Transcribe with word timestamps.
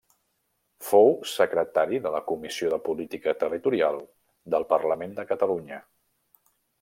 Fou 0.91 1.11
secretari 1.33 1.99
de 2.05 2.13
la 2.15 2.21
Comissió 2.31 2.71
de 2.73 2.79
Política 2.87 3.35
Territorial 3.45 4.01
del 4.55 4.67
Parlament 4.73 5.17
de 5.21 5.27
Catalunya. 5.33 5.79